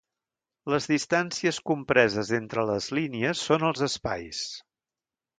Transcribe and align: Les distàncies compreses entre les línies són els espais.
Les 0.73 0.87
distàncies 0.91 1.59
compreses 1.71 2.31
entre 2.37 2.63
les 2.69 2.87
línies 2.99 3.43
són 3.51 3.67
els 3.69 3.83
espais. 3.89 4.41